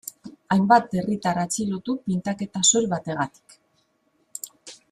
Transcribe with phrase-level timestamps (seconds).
[0.53, 3.59] Hainbat herritar atxilotu pintaketa soil bategatik.